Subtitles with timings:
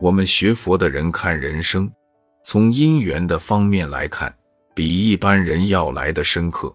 [0.00, 1.90] 我们学佛的人看人生，
[2.42, 4.34] 从因缘的方面来看，
[4.74, 6.74] 比一般人要来的深刻。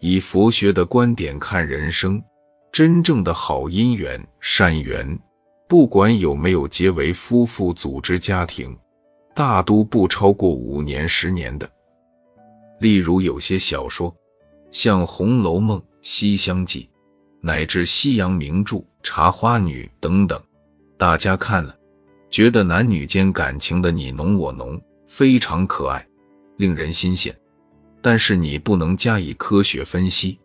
[0.00, 2.22] 以佛学的观点看人生，
[2.72, 5.18] 真正的好姻缘、善缘，
[5.68, 8.74] 不管有没有结为夫妇组织家庭，
[9.34, 11.70] 大都不超过五年、十年的。
[12.80, 14.14] 例如有些小说，
[14.70, 16.88] 像《红楼梦》《西厢记》，
[17.42, 20.42] 乃至西洋名著《茶花女》等等，
[20.96, 21.76] 大家看了。
[22.34, 26.04] 觉得男女间感情的你侬我侬非常可爱，
[26.56, 27.32] 令人心羡。
[28.02, 30.40] 但是你不能加以科学分析，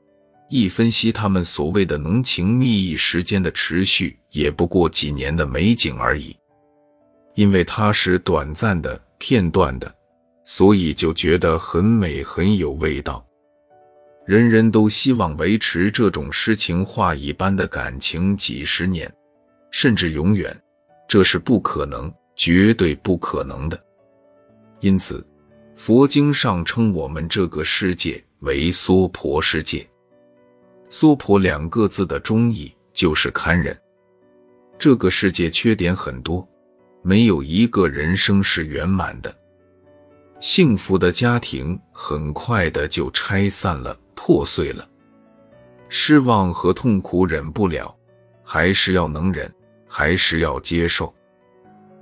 [0.51, 6.37] 一分析他们所谓的浓情蜜意，时间的持续也不过几年的美景而已。
[7.33, 9.91] 因为它是短暂的、片段的，
[10.45, 13.25] 所以就觉得很美、很有味道。
[14.27, 19.11] 人人都希望维持这种诗情画意般的感情几十年，
[19.71, 20.55] 甚至永远。
[21.09, 23.83] 这是不可能，绝对不可能的。
[24.79, 25.25] 因此，
[25.75, 29.89] 佛经上称我们这个世界为娑婆世界。
[30.87, 33.75] 娑婆两个字的中意就是堪忍。
[34.77, 36.47] 这个世界缺点很多，
[37.01, 39.35] 没有一个人生是圆满的。
[40.39, 44.87] 幸福的家庭很快的就拆散了，破碎了。
[45.89, 47.93] 失望和痛苦忍不了，
[48.43, 49.51] 还是要能忍。
[49.89, 51.13] 还是要接受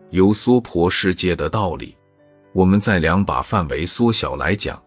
[0.10, 1.96] 有娑婆世界的道理。
[2.54, 4.82] 我们再两把范围缩小来讲，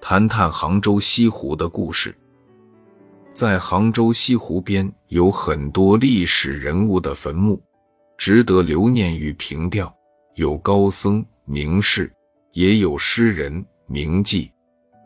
[0.00, 2.14] 谈谈杭州西湖的故事。
[3.32, 7.62] 在杭州西湖边有很多历史人物的坟墓，
[8.18, 9.94] 值得留念与凭吊。
[10.34, 12.10] 有高僧名士，
[12.52, 14.50] 也有诗人名妓。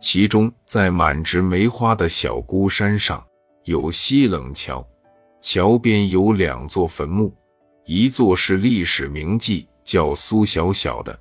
[0.01, 3.25] 其中，在满植梅花的小孤山上，
[3.65, 4.87] 有西冷桥。
[5.45, 7.31] 桥边有两座坟墓，
[7.85, 11.21] 一座是历史名妓叫苏小小的，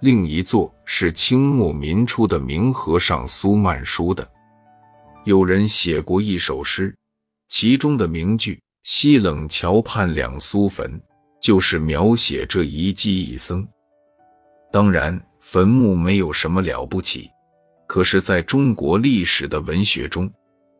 [0.00, 4.26] 另一座是清末民初的名和尚苏曼殊的。
[5.24, 6.96] 有人写过一首诗，
[7.48, 10.98] 其中的名句“西冷桥畔两苏坟”
[11.38, 13.68] 就是描写这一妓一僧。
[14.72, 17.28] 当然，坟墓没有什么了不起，
[17.86, 20.30] 可是在中国历史的文学中，“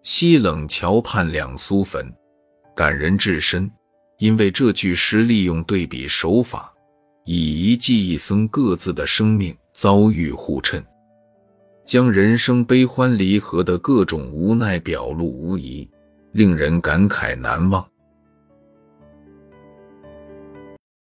[0.05, 2.11] 西冷桥畔两苏坟”。
[2.79, 3.69] 感人至深，
[4.19, 6.73] 因为这句诗利用对比手法，
[7.25, 10.81] 以一记一僧各自的生命遭遇互衬，
[11.85, 15.91] 将人生悲欢离合的各种无奈表露无遗，
[16.31, 17.85] 令人感慨难忘。